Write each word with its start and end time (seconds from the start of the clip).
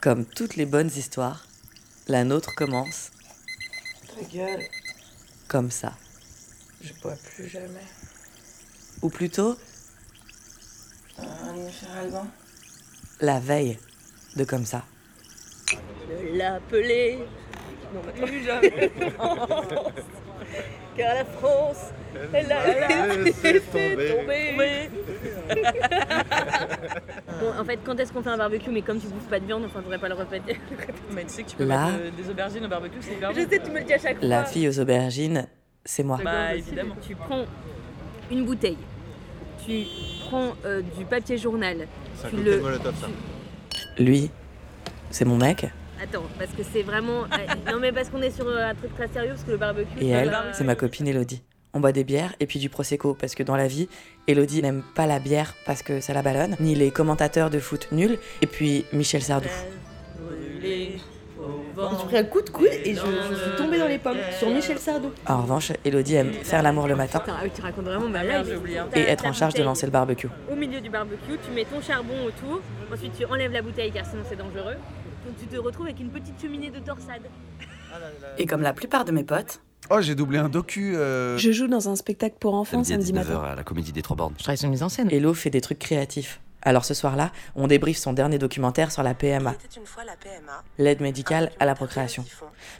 Comme 0.00 0.24
toutes 0.24 0.56
les 0.56 0.66
bonnes 0.66 0.90
histoires, 0.94 1.46
la 2.06 2.24
nôtre 2.24 2.54
commence 2.54 3.10
Ta 4.14 4.22
gueule, 4.24 4.62
comme 5.48 5.70
ça. 5.70 5.92
je 6.80 6.92
bois 7.02 7.14
plus 7.34 7.48
jamais. 7.48 7.84
Ou 9.02 9.08
plutôt, 9.10 9.56
Un 11.18 11.52
mammifère 11.52 11.96
alban 12.00 12.26
la 13.20 13.40
veille 13.40 13.78
de 14.36 14.44
comme 14.44 14.64
ça. 14.64 14.84
l'appeler. 16.32 17.18
Non, 17.92 18.00
mais 18.06 18.12
plus 18.26 18.44
jamais. 18.44 18.92
Car 20.96 21.14
la 21.14 21.24
France, 21.24 21.90
elle 22.32 22.50
a 22.50 23.14
laissé 23.16 23.60
tomber. 23.60 24.90
bon, 27.40 27.52
en 27.60 27.64
fait, 27.64 27.78
quand 27.84 27.98
est-ce 28.00 28.12
qu'on 28.12 28.22
fait 28.22 28.30
un 28.30 28.36
barbecue 28.36 28.70
Mais 28.70 28.82
comme 28.82 28.98
tu 29.00 29.06
bouffes 29.06 29.28
pas 29.28 29.38
de 29.38 29.46
viande, 29.46 29.64
enfin, 29.64 29.78
je 29.78 29.84
voudrais 29.84 29.98
pas 29.98 30.08
le 30.08 30.14
répéter. 30.14 30.58
Mais 31.12 31.22
tu 31.24 31.28
sais 31.30 31.42
que 31.44 31.50
tu 31.50 31.56
peux 31.56 31.64
Là. 31.64 31.86
mettre 31.92 31.98
euh, 32.02 32.10
des 32.10 32.28
aubergines 32.30 32.64
au 32.64 32.68
barbecue, 32.68 32.98
c'est 33.00 33.12
hyper 33.14 33.32
Je 33.32 33.40
sais, 33.40 33.60
tu 33.62 33.70
me 33.70 33.78
le 33.78 33.84
dis 33.84 33.92
à 33.94 33.98
chaque 33.98 34.18
fois. 34.18 34.26
La 34.26 34.44
fille 34.44 34.68
aux 34.68 34.80
aubergines, 34.80 35.46
c'est 35.84 36.02
moi. 36.02 36.18
Bah 36.24 36.54
évidemment. 36.54 36.96
Tu 37.06 37.14
prends 37.14 37.44
une 38.30 38.44
bouteille, 38.44 38.78
tu 39.64 39.84
prends 40.28 40.54
euh, 40.64 40.82
du 40.98 41.04
papier 41.04 41.38
journal, 41.38 41.86
C'est 42.16 42.26
un 42.26 42.30
tu 42.30 42.36
cocktail 42.36 42.54
le. 42.56 42.60
molotov, 42.62 42.94
ça. 43.00 43.06
Lui, 44.02 44.30
c'est 45.10 45.24
mon 45.24 45.36
mec. 45.36 45.66
Attends, 46.02 46.22
parce 46.38 46.50
que 46.52 46.62
c'est 46.62 46.82
vraiment. 46.82 47.24
euh, 47.24 47.72
non, 47.72 47.78
mais 47.80 47.92
parce 47.92 48.08
qu'on 48.10 48.22
est 48.22 48.30
sur 48.30 48.46
euh, 48.46 48.70
un 48.70 48.74
truc 48.74 48.94
très 48.94 49.08
sérieux, 49.08 49.30
parce 49.30 49.42
que 49.44 49.50
le 49.50 49.56
barbecue. 49.56 49.98
Et 50.00 50.08
elle, 50.10 50.36
c'est 50.52 50.64
ma 50.64 50.74
copine 50.74 51.08
Elodie. 51.08 51.42
On 51.74 51.80
boit 51.80 51.92
des 51.92 52.04
bières 52.04 52.34
et 52.40 52.46
puis 52.46 52.58
du 52.58 52.70
prosecco 52.70 53.14
parce 53.14 53.34
que 53.34 53.42
dans 53.42 53.54
la 53.56 53.66
vie, 53.66 53.88
Elodie 54.26 54.62
n'aime 54.62 54.82
pas 54.94 55.06
la 55.06 55.18
bière 55.18 55.54
parce 55.66 55.82
que 55.82 56.00
ça 56.00 56.14
la 56.14 56.22
ballonne, 56.22 56.56
ni 56.60 56.74
les 56.74 56.90
commentateurs 56.90 57.50
de 57.50 57.58
foot 57.58 57.88
nuls, 57.92 58.18
et 58.40 58.46
puis 58.46 58.86
Michel 58.92 59.22
Sardou. 59.22 59.48
J'ai 60.62 60.98
pris 62.06 62.16
un 62.16 62.24
coup 62.24 62.42
de 62.42 62.50
coude 62.50 62.66
et 62.84 62.94
je, 62.94 63.00
je 63.00 63.34
suis 63.34 63.56
tombée 63.56 63.78
dans 63.78 63.86
les 63.86 63.98
pommes 63.98 64.16
sur 64.38 64.48
Michel 64.50 64.78
Sardou. 64.78 65.10
En 65.26 65.42
revanche, 65.42 65.72
Elodie 65.84 66.14
aime 66.16 66.32
faire 66.32 66.62
l'amour 66.62 66.88
le 66.88 66.96
matin 66.96 67.20
Putain, 67.20 67.36
ah 67.38 67.42
oui, 67.44 67.50
tu 67.54 67.60
racontes 67.62 67.84
vraiment 67.84 68.08
ma 68.08 68.20
Ah 68.20 68.24
merde, 68.24 68.44
life. 68.46 68.54
j'ai 68.54 68.58
oublié. 68.58 68.80
et 68.96 69.00
être 69.02 69.26
en 69.26 69.32
charge 69.32 69.54
de 69.54 69.62
lancer 69.62 69.86
le 69.86 69.92
barbecue. 69.92 70.28
Au 70.50 70.56
milieu 70.56 70.80
du 70.80 70.90
barbecue, 70.90 71.38
tu 71.44 71.50
mets 71.52 71.64
ton 71.64 71.80
charbon 71.80 72.14
autour, 72.26 72.60
ensuite 72.92 73.12
tu 73.16 73.24
enlèves 73.26 73.52
la 73.52 73.62
bouteille 73.62 73.92
car 73.92 74.04
sinon 74.06 74.22
c'est 74.28 74.36
dangereux. 74.36 74.74
Donc 75.26 75.36
tu 75.38 75.46
te 75.46 75.56
retrouves 75.56 75.86
avec 75.86 76.00
une 76.00 76.10
petite 76.10 76.40
cheminée 76.40 76.70
de 76.70 76.78
torsade. 76.78 77.22
Et 78.38 78.46
comme 78.46 78.62
la 78.62 78.72
plupart 78.72 79.04
de 79.04 79.12
mes 79.12 79.24
potes, 79.24 79.60
Oh, 79.90 80.00
j'ai 80.00 80.14
doublé 80.14 80.38
un 80.38 80.48
docu. 80.50 80.96
euh, 80.96 81.38
Je 81.38 81.50
joue 81.52 81.66
dans 81.66 81.88
un 81.88 81.96
spectacle 81.96 82.36
pour 82.38 82.54
enfants 82.54 82.84
Samedi 82.84 83.06
samedi 83.06 83.18
à 83.18 83.22
19h 83.22 83.28
matin. 83.34 83.42
à 83.52 83.54
la 83.54 83.64
Comédie 83.64 83.92
des 83.92 84.02
Trois 84.02 84.16
Bornes. 84.16 84.34
je 84.36 84.42
travaille 84.42 84.58
sur 84.58 84.66
une 84.66 84.72
mise 84.72 84.82
en 84.82 84.88
scène. 84.90 85.08
Hello 85.10 85.32
fait 85.32 85.48
des 85.50 85.60
trucs 85.62 85.78
créatifs. 85.78 86.40
Alors 86.62 86.84
ce 86.84 86.92
soir-là, 86.94 87.30
on 87.54 87.66
débriefe 87.68 87.98
son 87.98 88.12
dernier 88.12 88.38
documentaire 88.38 88.90
sur 88.90 89.02
la 89.02 89.14
PMA, 89.14 89.54
l'aide 90.78 91.00
médicale 91.00 91.50
à 91.60 91.64
la 91.66 91.74
procréation. 91.74 92.24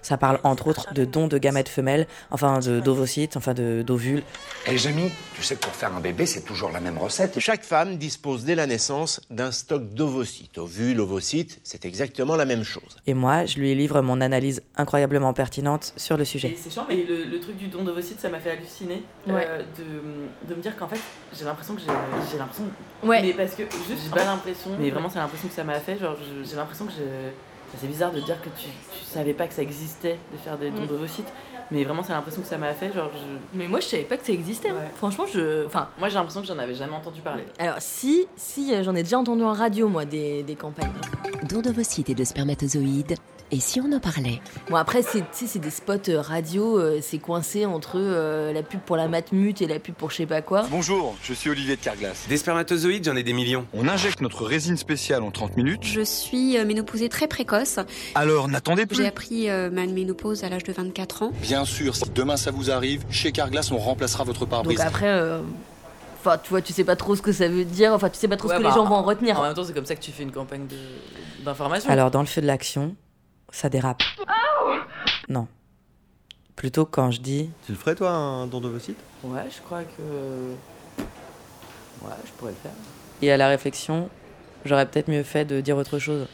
Ça 0.02 0.16
parle 0.16 0.40
entre 0.42 0.66
autres 0.66 0.92
de 0.94 1.04
dons 1.04 1.28
de 1.28 1.38
gamètes 1.38 1.68
femelles, 1.68 2.06
enfin 2.30 2.58
de 2.58 2.80
d'ovocytes, 2.80 3.36
enfin 3.36 3.54
de 3.54 3.82
d'ovules. 3.86 4.22
Eh 4.66 4.76
Jamy, 4.76 5.10
tu 5.34 5.42
sais 5.42 5.54
que 5.54 5.60
pour 5.60 5.72
faire 5.74 5.94
un 5.94 6.00
bébé, 6.00 6.26
c'est 6.26 6.42
toujours 6.42 6.70
la 6.72 6.80
même 6.80 6.98
recette. 6.98 7.38
Chaque 7.38 7.62
femme 7.62 7.96
dispose 7.98 8.44
dès 8.44 8.54
la 8.56 8.66
naissance 8.66 9.20
d'un 9.30 9.52
stock 9.52 9.88
d'ovocytes. 9.94 10.58
Ovules, 10.58 10.98
ovocytes, 11.00 11.60
c'est 11.62 11.84
exactement 11.84 12.34
la 12.36 12.44
même 12.44 12.64
chose. 12.64 12.96
Et 13.06 13.14
moi, 13.14 13.46
je 13.46 13.58
lui 13.58 13.74
livre 13.74 14.00
mon 14.02 14.20
analyse 14.20 14.62
incroyablement 14.76 15.32
pertinente 15.32 15.92
sur 15.96 16.16
le 16.16 16.22
Et 16.22 16.26
sujet. 16.26 16.56
c'est 16.60 16.70
chiant, 16.70 16.86
mais 16.88 17.04
le, 17.04 17.24
le 17.24 17.40
truc 17.40 17.56
du 17.56 17.68
don 17.68 17.84
d'ovocytes, 17.84 18.20
ça 18.20 18.28
m'a 18.28 18.40
fait 18.40 18.50
halluciner. 18.50 19.02
Ouais. 19.26 19.46
euh, 19.46 19.62
de, 19.78 20.48
de 20.48 20.54
me 20.54 20.60
dire 20.62 20.76
qu'en 20.76 20.88
fait, 20.88 21.00
j'ai 21.38 21.44
l'impression 21.44 21.74
que 21.74 21.80
j'ai 21.80 21.86
j'ai 22.32 22.38
l'impression. 22.38 22.64
Ouais. 23.04 23.22
Mais 23.22 23.32
parce 23.32 23.54
que 23.54 23.62
juste, 23.88 24.04
j'ai 24.04 24.10
pas 24.10 24.24
l'impression. 24.24 24.70
Mais 24.78 24.90
vraiment, 24.90 25.08
c'est 25.08 25.18
l'impression 25.18 25.48
que 25.48 25.54
ça 25.54 25.64
m'a 25.64 25.80
fait. 25.80 25.98
Genre, 25.98 26.16
j'ai 26.44 26.56
l'impression 26.56 26.86
que 26.86 26.92
je. 26.92 26.98
C'est 27.80 27.86
bizarre 27.86 28.12
de 28.12 28.20
dire 28.20 28.40
que 28.40 28.48
tu, 28.60 28.66
tu 28.98 29.04
savais 29.04 29.34
pas 29.34 29.46
que 29.46 29.54
ça 29.54 29.62
existait 29.62 30.18
de 30.32 30.38
faire 30.38 30.56
des 30.58 30.70
dons 30.70 30.82
Mm. 30.82 30.86
d'ovocytes. 30.86 31.32
Mais 31.70 31.84
vraiment, 31.84 32.02
c'est 32.02 32.14
l'impression 32.14 32.40
que 32.40 32.48
ça 32.48 32.56
m'a 32.56 32.72
fait. 32.72 32.92
Genre, 32.94 33.10
je... 33.12 33.58
Mais 33.58 33.68
moi 33.68 33.80
je 33.80 33.86
savais 33.86 34.04
pas 34.04 34.16
que 34.16 34.24
ça 34.24 34.32
existait. 34.32 34.70
hein. 34.70 34.74
Franchement, 34.96 35.26
je. 35.32 35.66
Enfin. 35.66 35.88
Moi, 35.98 36.08
j'ai 36.08 36.14
l'impression 36.14 36.40
que 36.40 36.46
j'en 36.46 36.58
avais 36.58 36.74
jamais 36.74 36.94
entendu 36.94 37.20
parler. 37.20 37.42
Alors 37.58 37.76
si, 37.80 38.26
si 38.36 38.72
euh, 38.74 38.82
j'en 38.82 38.94
ai 38.94 39.02
déjà 39.02 39.18
entendu 39.18 39.42
en 39.44 39.52
radio 39.52 39.86
moi 39.88 40.04
des, 40.06 40.42
des 40.42 40.54
campagnes. 40.54 40.92
Don 41.48 41.60
d'ovocytes 41.60 42.08
et 42.08 42.14
de 42.14 42.24
spermatozoïdes. 42.24 43.16
Et 43.50 43.60
si 43.60 43.80
on 43.80 43.90
en 43.92 43.98
parlait? 44.00 44.42
Bon 44.68 44.76
après 44.76 45.00
c'est 45.00 45.20
tu 45.20 45.26
sais, 45.32 45.46
c'est 45.46 45.58
des 45.58 45.70
spots 45.70 46.10
euh, 46.10 46.20
radio, 46.20 46.78
euh, 46.78 46.98
c'est 47.00 47.16
coincé 47.18 47.64
entre 47.64 47.92
euh, 47.96 48.52
la 48.52 48.62
pub 48.62 48.78
pour 48.80 48.94
la 48.98 49.08
matmut 49.08 49.62
et 49.62 49.66
la 49.66 49.78
pub 49.78 49.94
pour 49.94 50.10
je 50.10 50.16
sais 50.16 50.26
pas 50.26 50.42
quoi. 50.42 50.66
Bonjour, 50.70 51.16
je 51.22 51.32
suis 51.32 51.48
Olivier 51.48 51.76
de 51.76 51.80
Carglass. 51.80 52.26
Des 52.28 52.36
spermatozoïdes, 52.36 53.04
j'en 53.06 53.16
ai 53.16 53.22
des 53.22 53.32
millions. 53.32 53.64
On 53.72 53.88
injecte 53.88 54.20
notre 54.20 54.44
résine 54.44 54.76
spéciale 54.76 55.22
en 55.22 55.30
30 55.30 55.56
minutes. 55.56 55.82
Je 55.82 56.02
suis 56.02 56.58
euh, 56.58 56.66
ménopausée 56.66 57.08
très 57.08 57.26
précoce. 57.26 57.57
Alors 58.14 58.48
n'attendez 58.48 58.82
J'ai 58.82 58.86
plus. 58.86 59.04
appris 59.06 59.50
euh, 59.50 59.70
ma 59.70 59.86
ménopause 59.86 60.44
à 60.44 60.48
l'âge 60.48 60.64
de 60.64 60.72
24 60.72 61.22
ans. 61.22 61.32
Bien 61.42 61.64
sûr, 61.64 61.94
si 61.96 62.08
demain 62.10 62.36
ça 62.36 62.50
vous 62.50 62.70
arrive, 62.70 63.04
chez 63.10 63.32
Carglass, 63.32 63.70
on 63.70 63.78
remplacera 63.78 64.24
votre 64.24 64.40
Donc 64.40 64.48
pare-brise. 64.50 64.80
après, 64.80 65.06
euh, 65.08 65.40
enfin 66.20 66.38
tu 66.38 66.50
vois, 66.50 66.62
tu 66.62 66.72
sais 66.72 66.84
pas 66.84 66.96
trop 66.96 67.16
ce 67.16 67.22
que 67.22 67.32
ça 67.32 67.48
veut 67.48 67.64
dire, 67.64 67.92
enfin 67.92 68.08
tu 68.10 68.18
sais 68.18 68.28
pas 68.28 68.36
trop 68.36 68.48
Ouais, 68.48 68.54
ce 68.54 68.58
que 68.58 68.64
bah, 68.64 68.70
les 68.70 68.74
gens 68.74 68.84
vont 68.84 68.96
en 68.96 69.02
retenir. 69.02 69.38
En 69.38 69.42
même 69.42 69.54
temps, 69.54 69.64
c'est 69.64 69.72
comme 69.74 69.86
ça 69.86 69.94
que 69.96 70.00
tu 70.02 70.10
fais 70.12 70.22
une 70.22 70.32
campagne 70.32 70.66
de- 70.66 71.44
d'information. 71.44 71.90
Alors 71.90 72.10
dans 72.10 72.20
le 72.20 72.26
feu 72.26 72.40
de 72.40 72.46
l'action, 72.46 72.94
ça 73.50 73.68
dérape. 73.68 74.02
Non. 75.28 75.46
Plutôt 76.56 76.84
quand 76.86 77.10
je 77.12 77.20
dis 77.20 77.50
Tu 77.66 77.72
le 77.72 77.78
ferais, 77.78 77.94
toi, 77.94 78.10
un 78.10 78.46
don 78.48 78.60
d'ovocytes 78.60 78.98
Ouais, 79.22 79.42
je 79.54 79.60
crois 79.62 79.82
que. 79.82 81.02
Ouais, 82.02 82.12
je 82.24 82.30
pourrais 82.32 82.52
le 82.52 82.56
faire. 82.62 82.72
et 83.22 83.30
à 83.32 83.36
la 83.36 83.48
réflexion, 83.48 84.08
j'aurais 84.64 84.86
peut-être 84.86 85.08
mieux 85.08 85.22
fait 85.22 85.44
de 85.44 85.60
dire 85.60 85.76
autre 85.76 85.98
chose. 85.98 86.26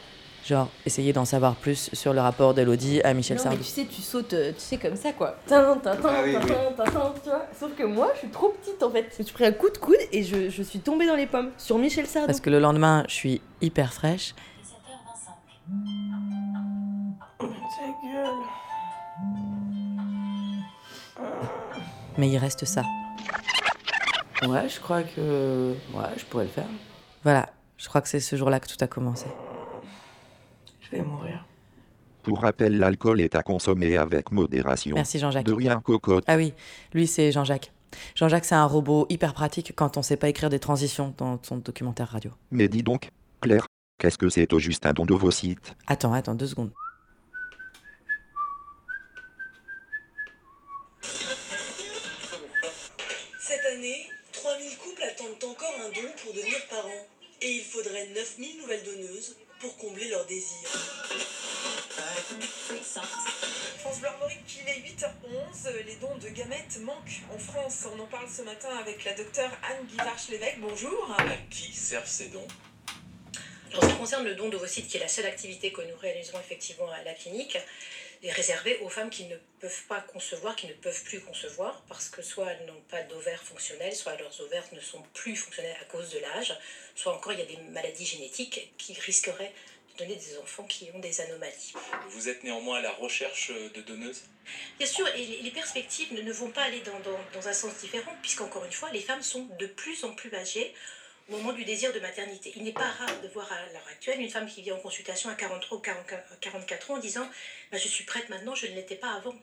Genre, 0.47 0.69
essayer 0.85 1.15
d'en 1.15 1.25
savoir 1.25 1.55
plus 1.57 1.89
sur 1.95 2.13
le 2.13 2.21
rapport 2.21 2.53
d'Elodie 2.53 3.01
à 3.03 3.15
Michel 3.15 3.39
Sardou. 3.41 3.57
tu 3.59 3.65
sais, 3.65 3.87
tu 3.87 4.03
sautes, 4.03 4.35
euh, 4.35 4.53
tu 4.53 4.61
sais, 4.61 4.77
comme 4.77 4.95
ça, 4.95 5.13
quoi. 5.13 5.37
Tin, 5.47 5.79
tin, 5.83 5.97
tin, 5.97 6.09
Ah 6.11 6.21
oui, 6.23 6.35
tin, 6.35 6.41
oui. 6.43 6.47
tin, 6.77 6.85
tin, 6.85 6.91
tin, 6.91 7.15
tu 7.23 7.31
vois. 7.31 7.47
Sauf 7.59 7.75
que 7.75 7.83
moi, 7.85 8.11
je 8.15 8.19
suis 8.19 8.29
trop 8.29 8.51
petite, 8.51 8.83
en 8.83 8.91
fait. 8.91 9.11
J'ai 9.19 9.33
pris 9.33 9.47
un 9.47 9.53
coup 9.53 9.71
de 9.71 9.79
coude 9.79 9.97
et 10.13 10.23
je, 10.23 10.51
je 10.51 10.63
suis 10.63 10.81
tombée 10.81 11.07
dans 11.07 11.17
les 11.17 11.27
pommes. 11.27 11.51
Sur 11.57 11.79
Michel 11.79 12.07
Sardou. 12.07 12.27
Parce 12.27 12.41
que 12.41 12.51
le 12.51 12.59
lendemain, 12.61 13.05
je 13.09 13.15
suis 13.15 13.41
hyper 13.63 13.95
fraîche. 13.95 14.35
Ta 17.39 17.87
gueule. 18.13 18.29
Mais 22.19 22.29
il 22.29 22.37
reste 22.37 22.67
ça. 22.67 22.83
Ouais, 24.47 24.69
je 24.69 24.79
crois 24.79 25.03
que. 25.05 25.73
Ouais, 25.95 26.05
je 26.19 26.25
pourrais 26.27 26.45
le 26.45 26.51
faire. 26.51 26.67
Voilà, 27.23 27.49
je 27.79 27.89
crois 27.89 28.03
que 28.03 28.09
c'est 28.09 28.21
ce 28.21 28.37
jour-là 28.37 28.61
que 28.61 28.69
tout 28.69 28.77
a 28.83 28.87
commencé. 28.87 29.27
Mourir. 31.03 31.45
Pour 32.23 32.41
rappel, 32.41 32.79
l'alcool 32.79 33.21
est 33.21 33.35
à 33.35 33.43
consommer 33.43 33.97
avec 33.99 34.33
modération. 34.33 34.95
Merci 34.95 35.19
Jean-Jacques. 35.19 35.45
De 35.45 35.53
rien, 35.53 35.81
cocotte. 35.81 36.25
Ah 36.27 36.37
oui, 36.37 36.55
lui 36.95 37.07
c'est 37.07 37.33
Jean-Jacques. 37.33 37.71
Jean-Jacques, 38.15 38.47
c'est 38.47 38.55
un 38.55 38.65
robot 38.65 39.07
hyper 39.09 39.35
pratique 39.35 39.73
quand 39.77 39.97
on 39.97 40.03
sait 40.03 40.17
pas 40.17 40.29
écrire 40.29 40.51
des 40.51 40.59
transitions 40.59 41.15
dans 41.19 41.39
son 41.43 41.59
documentaire 41.59 42.09
radio. 42.09 42.31
Mais 42.51 42.69
dis 42.69 42.83
donc, 42.83 43.11
Claire, 43.41 43.67
qu'est-ce 43.99 44.19
que 44.19 44.29
c'est 44.29 44.53
au 44.53 44.59
juste 44.59 44.87
un 44.87 44.93
don 44.93 45.05
d'ovocytes 45.05 45.77
Attends, 45.87 46.13
attends, 46.13 46.35
deux 46.35 46.47
secondes. 46.47 46.73
Cette 53.39 53.65
année, 53.77 54.07
3000 54.33 54.79
couples 54.79 55.03
attendent 55.03 55.51
encore 55.51 55.75
un 55.87 55.91
don 55.91 56.09
pour 56.23 56.33
devenir 56.33 56.57
parents. 56.71 57.07
Et 57.43 57.57
il 57.57 57.63
faudrait 57.63 58.09
9000 58.15 58.61
nouvelles 58.63 58.85
donneuses 58.85 59.37
pour 59.65 59.77
combler 59.79 60.09
leurs 60.09 60.27
désirs. 60.27 60.69
France 63.79 63.99
Bleu 63.99 64.09
Armorique, 64.09 64.61
il 64.63 64.69
est 64.69 64.81
8h11. 64.91 65.87
Les 65.87 65.97
dons 65.97 66.17
de 66.19 66.29
gamètes 66.29 66.81
manquent 66.83 67.23
en 67.35 67.39
France. 67.39 67.87
On 67.97 67.99
en 67.99 68.07
parle 68.07 68.29
ce 68.29 68.43
matin 68.43 68.69
avec 68.79 69.05
la 69.05 69.15
docteure 69.15 69.51
Anne 69.71 69.87
Guivarch-Lévesque. 69.87 70.59
Bonjour. 70.61 71.11
À 71.17 71.25
qui 71.49 71.73
servent 71.73 72.07
ces 72.07 72.29
dons? 72.29 72.47
En 73.77 73.81
ce 73.81 73.87
qui 73.89 73.95
concerne 73.97 74.25
le 74.25 74.35
don 74.35 74.49
d'ovocytes, 74.49 74.87
qui 74.87 74.97
est 74.97 75.01
la 75.01 75.09
seule 75.09 75.27
activité 75.27 75.73
que 75.73 75.81
nous 75.81 75.97
réalisons 75.97 76.39
effectivement 76.39 76.91
à 76.91 77.03
la 77.03 77.13
clinique, 77.13 77.59
est 78.23 78.31
réservé 78.31 78.77
aux 78.77 78.89
femmes 78.89 79.11
qui 79.11 79.25
ne 79.25 79.37
peuvent 79.59 79.83
pas 79.89 80.01
concevoir, 80.01 80.55
qui 80.55 80.67
ne 80.67 80.73
peuvent 80.73 81.03
plus 81.03 81.19
concevoir, 81.19 81.83
parce 81.89 82.09
que 82.09 82.23
soit 82.23 82.53
elles 82.53 82.65
n'ont 82.67 82.81
pas 82.89 83.03
d'ovaires 83.03 83.43
fonctionnels, 83.43 83.95
soit 83.95 84.15
leurs 84.17 84.41
ovaires 84.41 84.65
ne 84.73 84.81
sont 84.81 85.03
plus 85.13 85.35
fonctionnels 85.35 85.77
à 85.81 85.85
cause 85.85 86.09
de 86.11 86.19
l'âge, 86.19 86.55
soit 86.95 87.13
encore 87.13 87.33
il 87.33 87.39
y 87.39 87.43
a 87.43 87.47
des 87.47 87.57
maladies 87.57 88.07
génétiques 88.07 88.69
qui 88.79 88.93
risqueraient 88.95 89.51
de 89.93 89.99
donner 89.99 90.15
des 90.17 90.37
enfants 90.39 90.65
qui 90.65 90.91
ont 90.93 91.01
des 91.01 91.21
anomalies. 91.21 91.73
Vous 92.09 92.29
êtes 92.29 92.45
néanmoins 92.45 92.77
à 92.79 92.81
la 92.81 92.93
recherche 92.93 93.51
de 93.51 93.81
donneuses? 93.81 94.23
Bien 94.79 94.87
sûr, 94.87 95.07
et 95.15 95.25
les 95.25 95.51
perspectives 95.51 96.13
ne- 96.13 96.33
vont 96.33 96.49
pas 96.51 96.63
aller 96.63 96.81
dans, 96.81 96.99
dans- 97.01 97.19
dans 97.33 97.49
un 97.49 97.53
sens 97.53 97.75
différent, 97.79 98.15
puisqu'encore 98.23 98.65
une 98.65 98.73
fois, 98.73 98.91
les 98.91 99.01
femmes 99.01 99.23
sont 99.23 99.47
de 99.59 99.67
plus 99.67 100.05
en 100.05 100.13
plus 100.13 100.33
âgées 100.33 100.73
moment 101.29 101.53
du 101.53 101.65
désir 101.65 101.93
de 101.93 102.01
maternité. 102.01 102.53
Il 102.57 102.65
n'est 102.65 102.73
pas 102.73 102.91
rare 102.91 103.21
de 103.23 103.29
voir 103.29 103.51
à 103.53 103.73
l'heure 103.73 103.87
actuelle 103.91 104.21
une 104.21 104.31
femme 104.31 104.47
qui 104.47 104.63
vient 104.63 104.75
en 104.75 104.81
consultation 104.81 105.31
à 105.31 105.35
43 105.35 105.79
ou 105.79 105.81
44 105.81 106.41
44 106.41 106.91
ans 106.91 106.95
en 106.95 106.99
disant 106.99 107.29
Bah, 107.73 107.79
Je 107.79 107.89
suis 107.89 108.05
prête 108.05 108.29
maintenant, 108.29 108.55
je 108.55 108.67
ne 108.67 108.75
l'étais 108.75 108.97
pas 108.97 109.13
avant. 109.13 109.35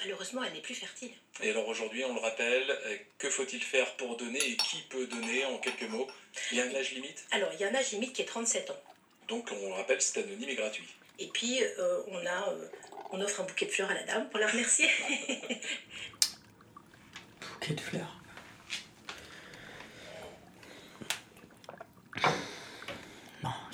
Malheureusement, 0.00 0.42
elle 0.42 0.52
n'est 0.52 0.60
plus 0.60 0.74
fertile. 0.74 1.12
Et 1.42 1.50
alors 1.50 1.68
aujourd'hui, 1.68 2.04
on 2.04 2.14
le 2.14 2.20
rappelle, 2.20 2.68
euh, 2.68 2.96
que 3.18 3.30
faut-il 3.30 3.62
faire 3.62 3.94
pour 3.96 4.16
donner 4.16 4.38
et 4.38 4.56
qui 4.56 4.82
peut 4.88 5.06
donner 5.06 5.44
en 5.44 5.58
quelques 5.58 5.88
mots? 5.88 6.08
Il 6.50 6.58
y 6.58 6.60
a 6.60 6.64
un 6.64 6.74
âge 6.74 6.92
limite? 6.92 7.24
Alors, 7.30 7.50
il 7.52 7.60
y 7.60 7.64
a 7.64 7.68
un 7.68 7.74
âge 7.74 7.92
limite 7.92 8.12
qui 8.12 8.22
est 8.22 8.26
37 8.26 8.70
ans. 8.70 8.80
Donc 9.28 9.48
on 9.52 9.68
le 9.68 9.74
rappelle, 9.74 10.02
c'est 10.02 10.20
anonyme 10.20 10.48
et 10.48 10.56
gratuit. 10.56 10.88
Et 11.20 11.28
puis 11.28 11.62
euh, 11.62 12.02
on, 12.08 12.26
a, 12.26 12.50
euh, 12.50 12.68
on 13.12 13.20
offre 13.20 13.40
un 13.40 13.44
bouquet 13.44 13.66
de 13.66 13.70
fleurs 13.70 13.90
à 13.90 13.94
la 13.94 14.02
dame 14.02 14.28
pour 14.28 14.40
la 14.40 14.48
remercier. 14.48 14.88
Bouquet 17.40 17.74
de 17.74 17.80
fleurs. 17.80 18.19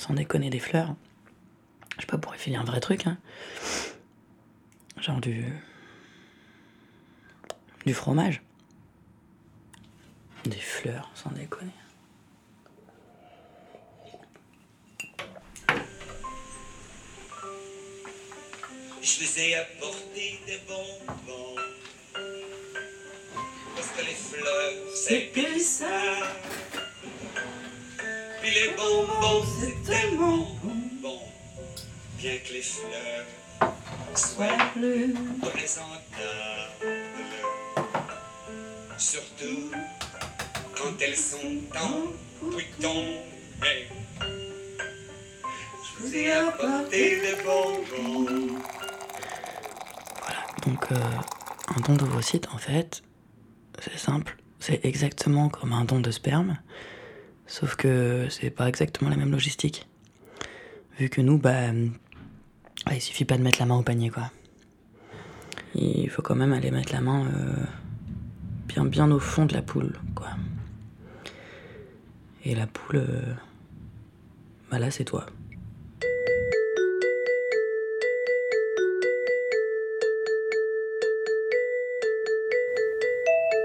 Sans 0.07 0.15
déconner 0.15 0.51
des 0.51 0.61
fleurs. 0.61 0.95
Je 1.97 2.03
sais 2.03 2.07
pas, 2.07 2.19
pour 2.19 2.35
filer 2.35 2.57
un 2.57 2.65
vrai 2.65 2.81
truc, 2.81 3.07
hein. 3.07 3.19
Genre 5.01 5.21
du. 5.21 5.45
Du 7.85 7.95
fromage. 7.95 8.43
Des 10.45 10.57
fleurs, 10.57 11.11
sans 11.15 11.31
déconner. 11.31 11.73
Je 19.03 19.25
vous 19.25 19.39
ai 19.39 19.55
apporté 19.55 20.41
des 20.47 20.61
bonbons. 20.67 21.61
Parce 23.75 23.89
que 23.89 24.01
les 24.01 24.15
fleurs, 24.15 24.73
c'est 24.95 25.33
plus 25.33 25.65
ça. 25.65 25.87
Les 28.47 28.71
bonbons, 28.77 29.45
c'est 29.59 29.83
tellement 29.83 30.47
bon. 31.03 31.19
Bien 32.17 32.37
que 32.39 32.53
les 32.53 32.63
fleurs 32.63 33.27
soient 34.15 34.47
plus 34.73 35.15
présentables. 35.41 35.97
Surtout 38.97 39.73
quand 40.77 40.95
elles 41.01 41.17
sont 41.17 41.59
en 41.77 42.13
bouton. 42.41 43.05
Hey. 43.65 43.89
Je 45.83 46.03
vous 46.07 46.15
ai 46.15 46.31
apporté 46.31 47.21
des 47.21 47.43
bonbons. 47.43 48.61
Donc, 50.65 50.93
euh, 50.93 50.97
un 51.75 51.81
don 51.81 51.97
d'ovocyte, 51.97 52.47
en 52.55 52.59
fait, 52.59 53.03
c'est 53.83 53.99
simple. 53.99 54.37
C'est 54.61 54.85
exactement 54.85 55.49
comme 55.49 55.73
un 55.73 55.85
don 55.85 55.99
de 55.99 56.13
sperme. 56.13 56.59
Sauf 57.47 57.77
que 57.77 58.27
c'est 58.29 58.51
pas 58.51 58.69
exactement 58.69 59.09
la 59.09 59.17
même 59.17 59.31
logistique. 59.31 59.87
Vu 60.99 61.09
que 61.09 61.21
nous, 61.21 61.39
bah, 61.39 61.73
bah, 62.85 62.93
il 62.95 63.01
suffit 63.01 63.25
pas 63.25 63.39
de 63.39 63.43
mettre 63.43 63.61
la 63.61 63.67
main 63.67 63.77
au 63.77 63.83
panier, 63.83 64.11
quoi. 64.11 64.31
Il 65.75 66.09
faut 66.09 66.23
quand 66.23 66.35
même 66.35 66.53
aller 66.53 66.71
mettre 66.71 66.93
la 66.93 67.01
main 67.01 67.27
euh, 67.27 67.65
bien, 68.67 68.85
bien 68.85 69.11
au 69.11 69.19
fond 69.19 69.47
de 69.47 69.55
la 69.55 69.63
poule, 69.63 69.99
quoi. 70.15 70.29
Et 72.45 72.55
la 72.55 72.67
poule, 72.67 72.97
euh, 72.97 73.35
bah 74.71 74.79
là, 74.79 74.91
c'est 74.91 75.05
toi. 75.05 75.27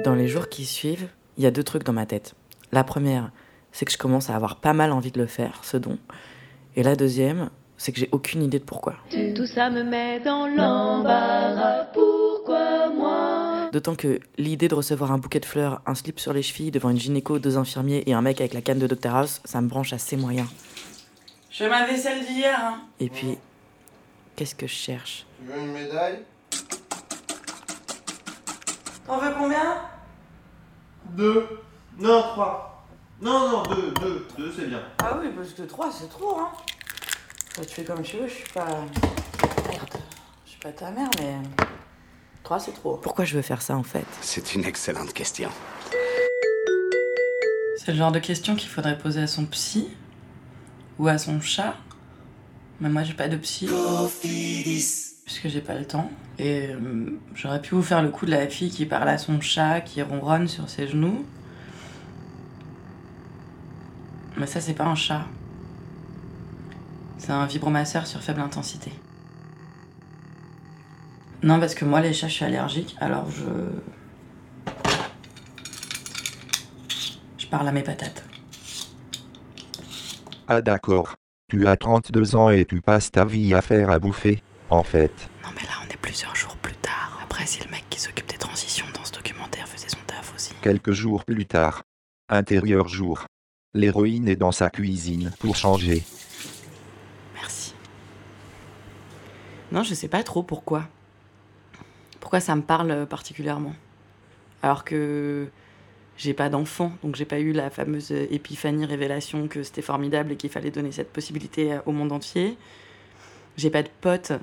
Dans 0.04 0.16
les 0.16 0.28
jours 0.28 0.50
qui 0.50 0.66
suivent, 0.66 1.08
il 1.38 1.44
y 1.44 1.48
a 1.48 1.52
deux 1.52 1.64
trucs 1.64 1.84
dans 1.84 1.94
ma 1.94 2.08
tête. 2.08 2.34
La 2.72 2.84
première, 2.84 3.32
c'est 3.72 3.86
que 3.86 3.92
je 3.92 3.98
commence 3.98 4.30
à 4.30 4.36
avoir 4.36 4.58
pas 4.58 4.74
mal 4.74 4.92
envie 4.92 5.12
de 5.12 5.20
le 5.20 5.28
faire, 5.28 5.62
ce 5.64 5.78
don. 5.78 5.98
Et 6.76 6.84
la 6.84 6.96
deuxième, 6.96 7.50
c'est 7.78 7.92
que 7.92 8.00
j'ai 8.00 8.10
aucune 8.12 8.44
idée 8.44 8.60
de 8.60 8.64
pourquoi. 8.64 8.96
Tout 9.10 9.48
ça 9.48 9.70
me 9.70 9.84
met 9.84 10.20
dans 10.20 10.48
l'embarras. 10.48 11.86
Pourquoi 11.94 12.90
moi? 12.90 13.70
D'autant 13.72 13.96
que 13.96 14.20
l'idée 14.38 14.68
de 14.68 14.76
recevoir 14.76 15.12
un 15.12 15.18
bouquet 15.18 15.40
de 15.40 15.46
fleurs, 15.46 15.82
un 15.86 15.96
slip 15.96 16.20
sur 16.20 16.34
les 16.34 16.42
chevilles 16.42 16.72
devant 16.72 16.90
une 16.90 17.00
gynéco, 17.00 17.40
deux 17.40 17.58
infirmiers 17.58 18.04
et 18.06 18.14
un 18.14 18.22
mec 18.22 18.42
avec 18.42 18.54
la 18.54 18.62
canne 18.62 18.80
de 18.80 18.88
Dr 18.88 19.16
House, 19.16 19.42
ça 19.46 19.62
me 19.62 19.68
branche 19.68 19.94
assez 19.94 20.18
moyen. 20.18 20.46
Je 21.50 21.58
fais 21.58 21.70
ma 21.70 21.86
vaisselle 21.86 22.26
d'hier, 22.26 22.60
hein. 22.62 22.82
Et 23.00 23.10
puis, 23.10 23.38
qu'est-ce 24.36 24.56
que 24.56 24.68
je 24.68 24.74
cherche? 24.74 25.26
Tu 25.40 25.52
veux 25.52 25.60
une 25.60 25.72
médaille? 25.72 26.20
T'en 29.08 29.18
veux 29.18 29.34
combien? 29.38 29.82
Deux. 31.16 31.48
Non, 31.98 32.22
trois. 32.22 32.71
Non, 33.22 33.50
non, 33.50 33.64
deux, 33.64 33.94
deux, 34.02 34.28
deux, 34.36 34.52
c'est 34.58 34.66
bien. 34.68 34.82
Ah 34.98 35.20
oui, 35.22 35.28
parce 35.36 35.50
que 35.50 35.62
3 35.62 35.92
c'est 35.92 36.10
trop, 36.10 36.40
hein. 36.40 36.50
Toi, 37.54 37.66
tu 37.66 37.76
fais 37.76 37.84
comme 37.84 38.02
tu 38.02 38.18
veux, 38.18 38.28
je 38.28 38.34
suis 38.34 38.50
pas. 38.52 38.66
Merde. 38.66 39.98
Je 40.44 40.50
suis 40.50 40.60
pas 40.60 40.72
ta 40.72 40.90
mère, 40.90 41.10
mais. 41.20 41.36
3 42.44 42.60
c'est 42.60 42.72
trop. 42.72 42.98
Pourquoi 42.98 43.24
je 43.26 43.36
veux 43.36 43.44
faire 43.44 43.62
ça 43.62 43.76
en 43.76 43.84
fait? 43.84 44.06
C'est 44.22 44.56
une 44.56 44.66
excellente 44.66 45.14
question. 45.14 45.50
C'est 47.78 47.92
le 47.92 47.98
genre 47.98 48.12
de 48.12 48.18
question 48.18 48.56
qu'il 48.56 48.70
faudrait 48.70 48.98
poser 48.98 49.22
à 49.22 49.28
son 49.28 49.46
psy 49.46 49.90
ou 50.98 51.08
à 51.08 51.20
son 51.20 51.40
chat. 51.42 51.76
Mais 52.80 52.90
moi, 52.90 53.04
j'ai 53.04 53.14
pas 53.14 53.28
de 53.28 53.38
psy. 53.38 53.70
Puisque 55.26 55.48
j'ai 55.48 55.62
pas 55.62 55.76
le 55.76 55.86
temps. 55.86 56.12
Et 56.40 56.70
euh, 56.70 57.20
j'aurais 57.36 57.62
pu 57.62 57.76
vous 57.76 57.84
faire 57.84 58.02
le 58.02 58.10
coup 58.10 58.26
de 58.26 58.32
la 58.32 58.48
fille 58.48 58.72
qui 58.72 58.88
parle 58.88 59.10
à 59.10 59.20
son 59.20 59.40
chat, 59.40 59.82
qui 59.82 60.02
ronronne 60.02 60.48
sur 60.48 60.68
ses 60.70 60.88
genoux. 60.88 61.24
Mais 64.42 64.48
ça, 64.48 64.60
c'est 64.60 64.74
pas 64.74 64.86
un 64.86 64.96
chat. 64.96 65.28
C'est 67.20 67.30
un 67.30 67.46
vibromasseur 67.46 68.08
sur 68.08 68.24
faible 68.24 68.42
intensité. 68.42 68.92
Non, 71.44 71.60
parce 71.60 71.76
que 71.76 71.86
moi, 71.86 72.02
les 72.02 72.12
chats, 72.12 72.28
je 72.28 72.34
suis 72.34 72.46
allergique, 72.46 72.96
alors 73.00 73.30
je. 73.30 73.44
Je 77.38 77.46
parle 77.46 77.68
à 77.68 77.72
mes 77.72 77.84
patates. 77.84 78.24
Ah 80.48 80.64
d'accord. 80.64 81.14
Tu 81.48 81.68
as 81.68 81.78
32 81.78 82.36
ans 82.36 82.50
et 82.50 82.66
tu 82.66 82.82
passes 82.82 83.12
ta 83.12 83.26
vie 83.26 83.54
à 83.54 83.62
faire 83.62 83.92
à 83.92 84.00
bouffer, 84.00 84.42
en 84.72 84.82
fait. 84.82 85.30
Non 85.44 85.52
mais 85.56 85.62
là, 85.68 85.76
on 85.86 85.94
est 85.94 85.98
plusieurs 85.98 86.36
jours 86.36 86.58
plus 86.58 86.74
tard. 86.78 87.20
Après, 87.24 87.46
c'est 87.46 87.64
le 87.64 87.70
mec 87.70 87.84
qui 87.92 88.00
s'occupe 88.00 88.28
des 88.28 88.40
transitions 88.40 88.88
dans 88.96 89.06
ce 89.06 89.12
documentaire 89.12 89.68
faisait 89.68 89.90
son 89.90 90.04
taf 90.08 90.34
aussi. 90.34 90.56
Quelques 90.64 90.94
jours 90.94 91.26
plus 91.26 91.46
tard. 91.46 91.84
Intérieur 92.28 92.88
jour. 92.88 93.28
L'héroïne 93.74 94.28
est 94.28 94.36
dans 94.36 94.52
sa 94.52 94.70
cuisine 94.70 95.32
pour 95.40 95.56
changer. 95.56 96.04
Merci. 97.36 97.74
Non, 99.72 99.84
je 99.84 99.94
sais 99.94 100.10
pas 100.10 100.24
trop 100.24 100.44
pourquoi. 100.44 100.90
Pourquoi 102.20 102.42
ça 102.42 102.54
me 102.58 102.62
parle 102.62 103.08
particulièrement. 103.08 103.74
Alors 104.62 104.84
que 104.84 105.48
j'ai 106.18 106.34
pas 106.34 106.50
d'enfant, 106.50 106.92
donc 107.02 107.16
j'ai 107.16 107.24
pas 107.24 107.40
eu 107.40 107.54
la 107.54 107.70
fameuse 107.70 108.12
épiphanie 108.12 108.86
révélation 108.86 109.48
que 109.48 109.64
c'était 109.64 109.82
formidable 109.82 110.34
et 110.34 110.36
qu'il 110.36 110.50
fallait 110.50 110.70
donner 110.70 110.92
cette 110.92 111.14
possibilité 111.14 111.80
au 111.86 111.94
monde 111.94 112.12
entier. 112.12 112.58
J'ai 113.56 113.70
pas 113.70 113.84
de 113.84 113.90
potes 114.02 114.34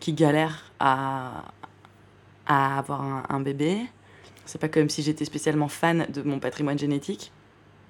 qui 0.00 0.14
galèrent 0.14 0.72
à, 0.80 1.44
avoir 2.46 3.02
un, 3.02 3.22
un 3.28 3.40
bébé. 3.40 3.80
C'est 4.46 4.58
pas 4.58 4.68
comme 4.68 4.88
si 4.88 5.02
j'étais 5.02 5.26
spécialement 5.26 5.68
fan 5.68 6.06
de 6.10 6.22
mon 6.22 6.38
patrimoine 6.38 6.78
génétique. 6.78 7.32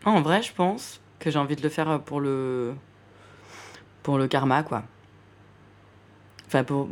Non, 0.07 0.12
en 0.12 0.23
vrai, 0.23 0.43
je 0.43 0.52
pense 0.52 1.00
que 1.19 1.31
j'ai 1.31 1.38
envie 1.38 1.57
de 1.57 1.62
le 1.62 1.69
faire 1.69 2.00
pour 2.02 2.21
le 2.21 2.75
pour 4.02 4.19
le 4.19 4.28
karma, 4.28 4.62
quoi. 4.62 4.85
Enfin, 6.47 6.64
pour 6.64 6.88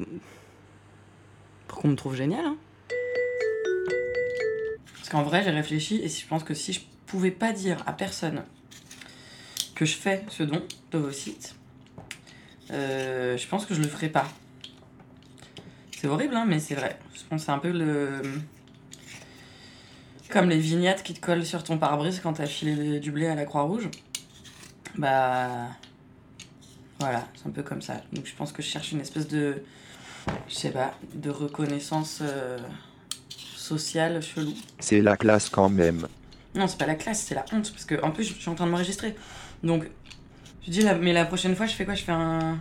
pour 1.68 1.78
qu'on 1.80 1.88
me 1.88 1.96
trouve 1.96 2.14
génial. 2.14 2.44
Hein. 2.44 2.56
Parce 4.96 5.08
qu'en 5.08 5.22
vrai, 5.22 5.42
j'ai 5.44 5.50
réfléchi 5.50 6.00
et 6.02 6.08
je 6.08 6.26
pense 6.26 6.42
que 6.42 6.52
si 6.54 6.72
je 6.72 6.80
pouvais 7.06 7.30
pas 7.30 7.52
dire 7.52 7.82
à 7.86 7.92
personne 7.92 8.42
que 9.74 9.84
je 9.84 9.96
fais 9.96 10.24
ce 10.28 10.42
don 10.42 10.62
d'ovocytes, 10.90 11.54
euh, 12.72 13.36
je 13.36 13.46
pense 13.46 13.66
que 13.66 13.74
je 13.74 13.80
le 13.80 13.88
ferais 13.88 14.08
pas. 14.08 14.26
C'est 15.96 16.08
horrible, 16.08 16.34
hein, 16.34 16.44
mais 16.46 16.58
c'est 16.58 16.74
vrai. 16.74 16.98
Je 17.14 17.22
pense 17.28 17.40
que 17.40 17.46
c'est 17.46 17.52
un 17.52 17.58
peu 17.58 17.70
le. 17.70 18.20
Comme 20.36 20.50
les 20.50 20.58
vignettes 20.58 21.02
qui 21.02 21.14
te 21.14 21.20
collent 21.20 21.46
sur 21.46 21.64
ton 21.64 21.78
pare-brise 21.78 22.20
quand 22.22 22.34
t'as 22.34 22.44
filé 22.44 23.00
du 23.00 23.10
blé 23.10 23.26
à 23.26 23.34
la 23.34 23.46
Croix-Rouge. 23.46 23.88
Bah. 24.98 25.68
Voilà, 27.00 27.26
c'est 27.34 27.48
un 27.48 27.52
peu 27.52 27.62
comme 27.62 27.80
ça. 27.80 28.02
Donc 28.12 28.26
je 28.26 28.34
pense 28.34 28.52
que 28.52 28.60
je 28.60 28.68
cherche 28.68 28.92
une 28.92 29.00
espèce 29.00 29.28
de. 29.28 29.62
Je 30.46 30.54
sais 30.54 30.72
pas, 30.72 30.92
de 31.14 31.30
reconnaissance 31.30 32.18
euh, 32.20 32.58
sociale 33.56 34.20
chelou. 34.20 34.52
C'est 34.78 35.00
la 35.00 35.16
classe 35.16 35.48
quand 35.48 35.70
même. 35.70 36.06
Non, 36.54 36.68
c'est 36.68 36.76
pas 36.76 36.84
la 36.84 36.96
classe, 36.96 37.20
c'est 37.22 37.34
la 37.34 37.46
honte. 37.54 37.70
Parce 37.72 37.86
que 37.86 37.98
en 38.02 38.10
plus, 38.10 38.24
je 38.24 38.34
suis 38.34 38.50
en 38.50 38.54
train 38.54 38.66
de 38.66 38.72
m'enregistrer. 38.72 39.16
Donc, 39.62 39.88
je 40.66 40.70
dis, 40.70 40.82
la- 40.82 40.96
mais 40.96 41.14
la 41.14 41.24
prochaine 41.24 41.56
fois, 41.56 41.64
je 41.64 41.72
fais 41.72 41.86
quoi? 41.86 41.94
Je 41.94 42.04
fais 42.04 42.12
un. 42.12 42.60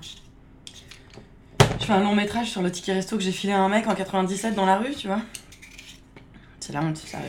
Je 1.82 1.86
fais 1.86 1.91
un 1.91 2.01
long 2.01 2.15
métrage 2.15 2.50
sur 2.51 2.62
le 2.62 2.72
ticket 2.72 2.94
resto 2.94 3.17
que 3.17 3.24
j'ai 3.24 3.34
filé 3.34 3.51
à 3.51 3.60
un 3.60 3.67
mec 3.67 3.86
en 3.86 3.96
97 3.96 4.55
dans 4.55 4.65
la 4.65 4.77
rue, 4.77 4.96
tu 4.96 5.08
vois? 5.08 5.20
C'est 6.62 6.72
la 6.72 6.82
honte, 6.82 6.96
sérieux. 6.96 7.27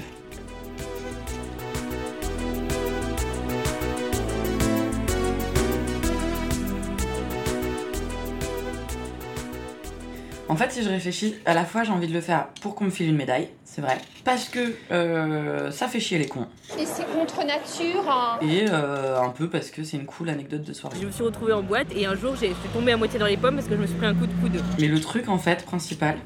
En 10.49 10.55
fait, 10.55 10.71
si 10.71 10.83
je 10.85 10.89
réfléchis, 10.89 11.35
à 11.45 11.55
la 11.55 11.65
fois 11.65 11.83
j'ai 11.83 11.91
envie 11.91 12.07
de 12.07 12.13
le 12.13 12.21
faire 12.21 12.49
pour 12.63 12.77
qu'on 12.77 12.85
me 12.85 12.91
file 12.91 13.09
une 13.09 13.17
médaille, 13.17 13.49
C'est 13.65 13.81
vrai. 13.81 13.99
Parce 14.25 14.49
que 14.49 14.75
euh, 14.93 15.71
ça 15.73 15.89
fait 15.89 15.99
chier 15.99 16.19
les 16.19 16.29
cons. 16.29 16.47
Et 16.79 16.87
c'est 16.87 17.05
contre 17.13 17.45
nature. 17.45 18.09
hein. 18.09 18.39
Et 18.43 18.65
euh, 18.71 19.21
un 19.21 19.31
peu 19.31 19.51
parce 19.51 19.71
que 19.71 19.83
c'est 19.83 19.97
une 19.97 20.07
cool 20.07 20.29
anecdote 20.29 20.63
de 20.63 20.73
soirée. 20.73 20.97
Je 21.01 21.07
me 21.07 21.11
suis 21.11 21.25
retrouvée 21.25 21.53
en 21.53 21.63
boîte 21.63 21.89
et 21.97 22.07
un 22.07 22.15
jour 22.15 22.37
j'ai- 22.37 22.51
je 22.51 22.55
suis 22.55 22.69
tombée 22.73 22.93
à 22.93 22.97
moitié 22.97 23.19
dans 23.19 23.27
les 23.27 23.37
pommes 23.37 23.57
parce 23.57 23.67
que 23.67 23.75
je 23.75 23.81
me 23.81 23.87
suis 23.87 23.97
pris 23.97 24.07
un 24.07 24.15
coup 24.15 24.27
de 24.27 24.33
coude. 24.41 24.63
Mais 24.79 24.87
le 24.87 25.01
truc 25.01 25.29
en 25.29 25.39
fait 25.39 25.65
principal. 25.65 26.17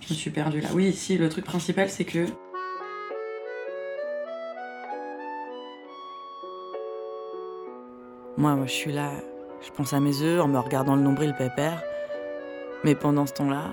Je 0.00 0.12
me 0.12 0.14
suis 0.14 0.30
perdue 0.30 0.60
là. 0.60 0.68
Oui, 0.74 0.92
si, 0.92 1.16
le 1.18 1.28
truc 1.28 1.44
principal 1.44 1.88
c'est 1.88 2.04
que. 2.04 2.26
Moi, 8.36 8.54
moi, 8.56 8.66
je 8.66 8.72
suis 8.72 8.92
là, 8.92 9.12
je 9.64 9.70
pense 9.70 9.92
à 9.92 10.00
mes 10.00 10.22
œufs 10.22 10.40
en 10.40 10.48
me 10.48 10.58
regardant 10.58 10.96
le 10.96 11.02
nombril 11.02 11.34
pépère. 11.36 11.82
Mais 12.84 12.94
pendant 12.94 13.26
ce 13.26 13.32
temps-là, 13.34 13.70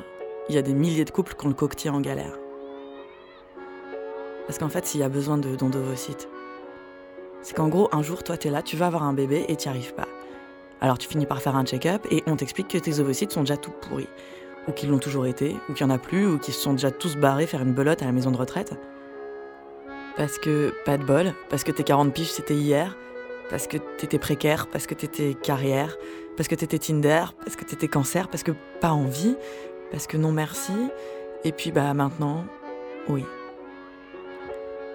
il 0.47 0.55
y 0.55 0.57
a 0.57 0.61
des 0.61 0.73
milliers 0.73 1.05
de 1.05 1.11
couples 1.11 1.35
qui 1.35 1.45
ont 1.45 1.49
le 1.49 1.55
coquetier 1.55 1.89
en 1.89 1.99
galère. 1.99 2.37
Parce 4.45 4.59
qu'en 4.59 4.69
fait, 4.69 4.85
s'il 4.85 4.99
y 4.99 5.03
a 5.03 5.09
besoin 5.09 5.37
de 5.37 5.55
dons 5.55 5.69
d'ovocytes, 5.69 6.27
c'est 7.41 7.55
qu'en 7.55 7.67
gros, 7.67 7.89
un 7.91 8.01
jour, 8.01 8.23
toi, 8.23 8.37
t'es 8.37 8.49
là, 8.49 8.61
tu 8.61 8.75
vas 8.75 8.87
avoir 8.87 9.03
un 9.03 9.13
bébé 9.13 9.45
et 9.47 9.55
t'y 9.55 9.69
arrives 9.69 9.93
pas. 9.93 10.07
Alors 10.81 10.97
tu 10.97 11.07
finis 11.07 11.25
par 11.25 11.41
faire 11.41 11.55
un 11.55 11.65
check-up 11.65 12.05
et 12.09 12.23
on 12.25 12.35
t'explique 12.35 12.67
que 12.67 12.77
tes 12.77 12.99
ovocytes 12.99 13.31
sont 13.31 13.41
déjà 13.41 13.57
tout 13.57 13.71
pourris. 13.71 14.07
Ou 14.67 14.71
qu'ils 14.71 14.89
l'ont 14.89 14.99
toujours 14.99 15.25
été, 15.25 15.55
ou 15.67 15.73
qu'il 15.73 15.85
y 15.85 15.89
en 15.89 15.93
a 15.93 15.97
plus, 15.97 16.27
ou 16.27 16.37
qu'ils 16.37 16.53
se 16.53 16.61
sont 16.61 16.73
déjà 16.73 16.91
tous 16.91 17.15
barrés 17.15 17.47
faire 17.47 17.61
une 17.61 17.73
belote 17.73 18.01
à 18.01 18.05
la 18.05 18.11
maison 18.11 18.31
de 18.31 18.37
retraite. 18.37 18.73
Parce 20.15 20.37
que, 20.37 20.73
pas 20.85 20.97
de 20.97 21.03
bol, 21.03 21.33
parce 21.49 21.63
que 21.63 21.71
tes 21.71 21.83
40 21.83 22.13
piges 22.13 22.31
c'était 22.31 22.55
hier, 22.55 22.95
parce 23.49 23.67
que 23.67 23.77
t'étais 23.77 24.19
précaire, 24.19 24.67
parce 24.67 24.87
que 24.87 24.93
t'étais 24.93 25.33
carrière, 25.33 25.97
parce 26.37 26.47
que 26.47 26.55
t'étais 26.55 26.79
Tinder, 26.79 27.25
parce 27.43 27.55
que 27.55 27.65
t'étais 27.65 27.87
cancer, 27.87 28.27
parce 28.27 28.43
que 28.43 28.51
pas 28.79 28.91
envie, 28.91 29.35
parce 29.91 30.07
que 30.07 30.17
non 30.17 30.31
merci, 30.31 30.73
et 31.43 31.51
puis 31.51 31.71
bah 31.71 31.93
maintenant, 31.93 32.45
oui. 33.07 33.25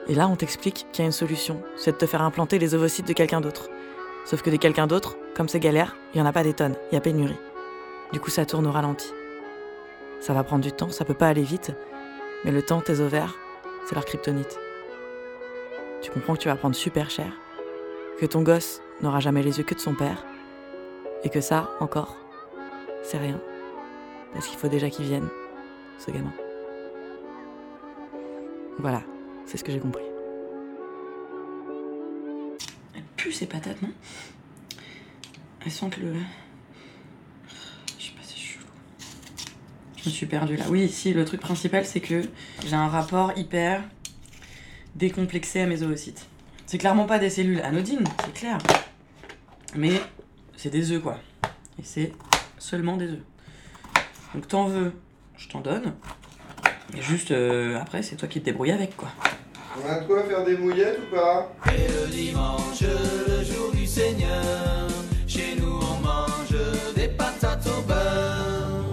Et 0.06 0.14
là, 0.14 0.28
on 0.28 0.36
t'explique 0.36 0.86
qu'il 0.92 1.02
y 1.02 1.04
a 1.04 1.06
une 1.06 1.12
solution, 1.12 1.62
c'est 1.76 1.92
de 1.92 1.96
te 1.96 2.06
faire 2.06 2.22
implanter 2.22 2.58
les 2.58 2.74
ovocytes 2.74 3.08
de 3.08 3.12
quelqu'un 3.12 3.40
d'autre. 3.40 3.70
Sauf 4.24 4.42
que 4.42 4.50
des 4.50 4.58
quelqu'un 4.58 4.86
d'autre, 4.86 5.16
comme 5.34 5.48
c'est 5.48 5.60
galère, 5.60 5.96
il 6.14 6.18
y 6.18 6.22
en 6.22 6.26
a 6.26 6.32
pas 6.32 6.42
des 6.42 6.54
tonnes, 6.54 6.76
il 6.90 6.94
y 6.94 6.98
a 6.98 7.00
pénurie. 7.00 7.38
Du 8.12 8.20
coup, 8.20 8.30
ça 8.30 8.46
tourne 8.46 8.66
au 8.66 8.70
ralenti. 8.70 9.12
Ça 10.20 10.32
va 10.32 10.44
prendre 10.44 10.62
du 10.62 10.72
temps, 10.72 10.90
ça 10.90 11.04
peut 11.04 11.14
pas 11.14 11.28
aller 11.28 11.42
vite, 11.42 11.72
mais 12.44 12.52
le 12.52 12.62
temps, 12.62 12.80
tes 12.80 13.00
ovaires, 13.00 13.34
c'est 13.86 13.94
leur 13.94 14.04
kryptonite. 14.04 14.58
Tu 16.00 16.10
comprends 16.10 16.34
que 16.34 16.40
tu 16.40 16.48
vas 16.48 16.56
prendre 16.56 16.76
super 16.76 17.10
cher, 17.10 17.32
que 18.18 18.26
ton 18.26 18.42
gosse 18.42 18.80
n'aura 19.02 19.20
jamais 19.20 19.42
les 19.42 19.58
yeux 19.58 19.64
que 19.64 19.74
de 19.74 19.80
son 19.80 19.94
père, 19.94 20.24
et 21.24 21.30
que 21.30 21.40
ça, 21.40 21.70
encore, 21.80 22.16
c'est 23.02 23.18
rien. 23.18 23.40
Parce 24.32 24.46
qu'il 24.46 24.58
faut 24.58 24.68
déjà 24.68 24.90
qu'il 24.90 25.06
vienne, 25.06 25.28
ce 25.98 26.10
gamin. 26.10 26.32
Voilà, 28.78 29.02
c'est 29.46 29.56
ce 29.56 29.64
que 29.64 29.72
j'ai 29.72 29.78
compris. 29.78 30.04
Elle 32.94 33.04
pue 33.16 33.32
ces 33.32 33.46
patates, 33.46 33.80
non? 33.82 33.92
Elles 35.64 35.72
sentent 35.72 35.96
le. 35.96 36.12
Je 37.98 38.04
sais 38.04 38.12
pas, 38.12 38.22
c'est 38.22 38.36
chelou. 38.36 38.66
Je 39.96 40.08
me 40.08 40.14
suis 40.14 40.26
perdue 40.26 40.56
là. 40.56 40.64
Oui, 40.68 40.88
si, 40.88 41.14
le 41.14 41.24
truc 41.24 41.40
principal, 41.40 41.86
c'est 41.86 42.00
que 42.00 42.22
j'ai 42.66 42.76
un 42.76 42.88
rapport 42.88 43.32
hyper 43.36 43.82
décomplexé 44.94 45.60
à 45.60 45.66
mes 45.66 45.82
oocytes. 45.82 46.26
C'est 46.74 46.78
clairement 46.78 47.06
pas 47.06 47.20
des 47.20 47.30
cellules 47.30 47.60
anodines, 47.60 48.02
c'est 48.24 48.34
clair. 48.34 48.58
Mais 49.76 49.92
c'est 50.56 50.70
des 50.70 50.90
œufs, 50.90 51.00
quoi. 51.00 51.20
Et 51.78 51.84
c'est 51.84 52.10
seulement 52.58 52.96
des 52.96 53.10
œufs. 53.10 53.22
Donc 54.34 54.48
t'en 54.48 54.66
veux, 54.66 54.92
je 55.36 55.48
t'en 55.48 55.60
donne. 55.60 55.94
Et 56.96 57.00
juste 57.00 57.30
euh, 57.30 57.80
après, 57.80 58.02
c'est 58.02 58.16
toi 58.16 58.26
qui 58.26 58.40
te 58.40 58.46
débrouilles 58.46 58.72
avec, 58.72 58.96
quoi. 58.96 59.08
On 59.80 59.88
a 59.88 60.00
de 60.00 60.06
quoi 60.08 60.24
faire 60.24 60.44
des 60.44 60.56
mouillettes 60.56 60.98
ou 60.98 61.14
pas? 61.14 61.52
Et 61.68 61.86
le 61.86 62.10
dimanche, 62.10 62.80
le 62.80 63.44
jour 63.44 63.70
du 63.70 63.86
Seigneur, 63.86 64.88
chez 65.28 65.54
nous 65.56 65.78
on 65.78 66.00
mange 66.00 66.56
des 66.96 67.06
patates 67.06 67.68
au 67.68 67.82
beurre. 67.82 68.84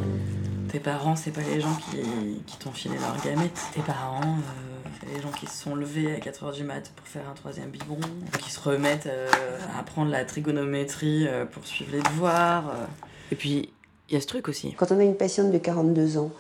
Tes 0.71 0.79
parents, 0.79 1.15
c'est 1.15 1.31
pas 1.31 1.41
les 1.41 1.59
gens 1.59 1.75
qui, 1.89 2.43
qui 2.45 2.57
t'ont 2.57 2.73
filé 2.73 2.99
leurs 2.99 3.19
gamètes. 3.25 3.59
Tes 3.73 3.81
parents, 3.81 4.21
euh, 4.21 4.70
les 5.07 5.21
gens 5.21 5.31
qui 5.31 5.47
se 5.47 5.63
sont 5.63 5.75
levés 5.75 6.13
à 6.13 6.19
4h 6.19 6.53
du 6.53 6.63
mat 6.63 6.91
pour 6.95 7.07
faire 7.07 7.27
un 7.29 7.33
troisième 7.33 7.69
biberon, 7.69 7.99
qui 8.41 8.51
se 8.51 8.59
remettent 8.59 9.07
euh, 9.07 9.29
à 9.75 9.79
apprendre 9.79 10.11
la 10.11 10.25
trigonométrie 10.25 11.27
euh, 11.27 11.45
pour 11.45 11.65
suivre 11.65 11.91
les 11.93 12.01
devoirs. 12.01 12.69
euh. 12.69 12.85
Et 13.31 13.35
puis, 13.35 13.69
il 14.09 14.13
y 14.13 14.17
a 14.17 14.21
ce 14.21 14.27
truc 14.27 14.47
aussi. 14.47 14.73
Quand 14.73 14.91
on 14.91 14.99
a 14.99 15.03
une 15.03 15.15
patiente 15.15 15.51
de 15.51 15.57
42 15.57 16.17
ans, 16.17 16.31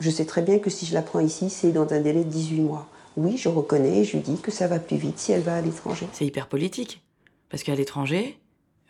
je 0.00 0.10
sais 0.10 0.26
très 0.26 0.42
bien 0.42 0.58
que 0.58 0.70
si 0.70 0.86
je 0.86 0.94
la 0.94 1.02
prends 1.02 1.20
ici, 1.20 1.50
c'est 1.50 1.72
dans 1.72 1.90
un 1.92 2.00
délai 2.00 2.24
de 2.24 2.30
18 2.30 2.60
mois. 2.60 2.88
Oui, 3.16 3.38
je 3.38 3.48
reconnais, 3.48 4.04
je 4.04 4.12
lui 4.16 4.22
dis 4.22 4.36
que 4.40 4.50
ça 4.50 4.68
va 4.68 4.78
plus 4.78 4.98
vite 4.98 5.18
si 5.18 5.32
elle 5.32 5.40
va 5.40 5.56
à 5.56 5.60
l'étranger. 5.62 6.06
C'est 6.12 6.26
hyper 6.26 6.48
politique. 6.48 7.02
Parce 7.48 7.62
qu'à 7.62 7.74
l'étranger, 7.74 8.38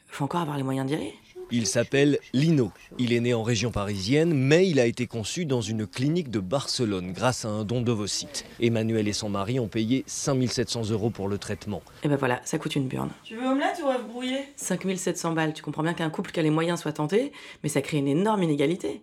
faut 0.09 0.25
encore 0.25 0.41
avoir 0.41 0.57
les 0.57 0.65
moyens 0.65 0.87
d'y 0.89 0.95
aller. 0.95 1.15
Il 1.53 1.67
s'appelle 1.67 2.19
Lino. 2.33 2.73
Il 2.99 3.13
est 3.13 3.21
né 3.21 3.33
en 3.33 3.45
région 3.45 3.71
parisienne, 3.71 4.35
mais 4.35 4.69
il 4.69 4.81
a 4.81 4.87
été 4.87 5.07
conçu 5.07 5.47
dans 5.47 5.61
une 5.61 5.87
clinique 5.87 6.29
de 6.31 6.41
Barcelone 6.41 7.13
grâce 7.13 7.45
à 7.45 7.49
un 7.49 7.65
don 7.65 7.81
d'ovocytes. 7.83 8.45
Emmanuel 8.61 9.07
et 9.07 9.13
son 9.13 9.29
mari 9.29 9.61
ont 9.61 9.69
payé 9.69 10.03
5700 10.07 10.91
euros 10.91 11.11
pour 11.11 11.29
le 11.29 11.39
traitement. 11.39 11.83
Et 12.03 12.09
ben 12.09 12.17
voilà, 12.17 12.41
ça 12.45 12.59
coûte 12.59 12.75
une 12.75 12.89
burne. 12.89 13.11
Tu 13.23 13.37
veux 13.37 13.47
omelette 13.47 13.81
ou 13.85 13.89
œuf 13.89 14.05
brouillé? 14.07 14.41
5700 14.57 15.33
balles. 15.35 15.53
Tu 15.55 15.63
comprends 15.63 15.85
bien 15.85 15.95
qu'un 15.95 16.11
couple 16.11 16.33
qui 16.33 16.41
a 16.41 16.43
les 16.43 16.51
moyens 16.51 16.81
soit 16.81 16.93
tenté, 16.93 17.33
mais 17.63 17.69
ça 17.69 17.81
crée 17.81 17.99
une 17.99 18.09
énorme 18.09 18.43
inégalité. 18.43 19.03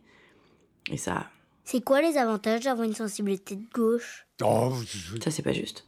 Et 0.91 0.97
ça, 0.97 1.29
C'est 1.63 1.81
quoi 1.81 2.01
les 2.01 2.17
avantages 2.17 2.65
d'avoir 2.65 2.85
une 2.85 2.93
sensibilité 2.93 3.55
de 3.55 3.63
gauche? 3.73 4.27
Ça 4.41 5.31
c'est 5.31 5.43
pas 5.43 5.53
juste. 5.53 5.87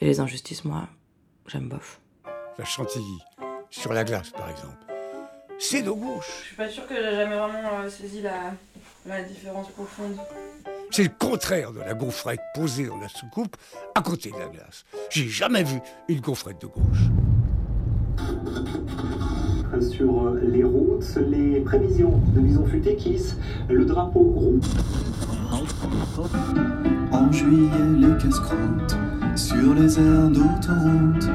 Et 0.00 0.06
les 0.06 0.18
injustices, 0.18 0.64
moi, 0.64 0.88
j'aime 1.46 1.68
bof. 1.68 2.00
La 2.58 2.64
chantilly, 2.64 3.18
sur 3.70 3.92
la 3.92 4.02
glace 4.02 4.30
par 4.30 4.50
exemple. 4.50 4.76
C'est 5.58 5.82
de 5.82 5.90
gauche. 5.90 6.26
Je 6.42 6.46
suis 6.46 6.56
pas 6.56 6.68
sûre 6.68 6.86
que 6.86 6.94
j'ai 6.94 7.16
jamais 7.16 7.36
vraiment 7.36 7.88
saisi 7.88 8.22
la, 8.22 8.52
la 9.06 9.22
différence 9.22 9.68
profonde. 9.70 10.16
C'est 10.90 11.04
le 11.04 11.10
contraire 11.18 11.72
de 11.72 11.80
la 11.80 11.94
gaufrette 11.94 12.40
posée 12.54 12.86
dans 12.86 12.98
la 12.98 13.08
soucoupe 13.08 13.56
à 13.94 14.02
côté 14.02 14.30
de 14.30 14.38
la 14.38 14.46
glace. 14.48 14.84
J'ai 15.10 15.28
jamais 15.28 15.62
vu 15.64 15.80
une 16.08 16.20
gaufrette 16.20 16.60
de 16.60 16.66
gauche. 16.66 17.10
Sur 19.90 20.30
les 20.42 20.62
routes, 20.64 21.16
les 21.28 21.60
prévisions 21.60 22.18
de 22.34 22.40
Bison 22.40 22.64
Futé 22.66 22.96
kiss 22.96 23.36
le 23.68 23.84
drapeau 23.84 24.20
rouge. 24.20 24.64
En 27.12 27.30
juillet, 27.32 27.70
les 27.98 28.16
casse-croûtes 28.22 28.96
sur 29.36 29.74
les 29.74 29.98
aires 29.98 30.28
d'autoroute. 30.28 31.28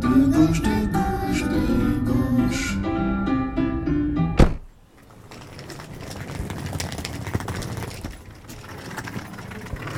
De 0.00 0.26
gauche, 0.32 0.62
de 0.62 0.73